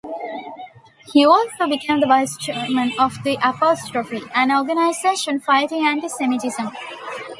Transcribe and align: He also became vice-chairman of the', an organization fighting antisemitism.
He 1.13 1.23
also 1.27 1.67
became 1.67 2.01
vice-chairman 2.01 2.93
of 2.97 3.17
the', 3.23 3.37
an 4.35 4.51
organization 4.51 5.39
fighting 5.39 5.83
antisemitism. 5.83 6.73